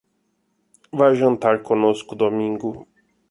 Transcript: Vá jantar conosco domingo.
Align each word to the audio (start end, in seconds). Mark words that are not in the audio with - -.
Vá 0.99 1.09
jantar 1.13 1.57
conosco 1.69 2.15
domingo. 2.23 2.71